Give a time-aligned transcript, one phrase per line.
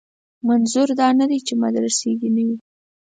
[0.47, 2.57] منظور دا نه دی چې مدرسې دې نه وي.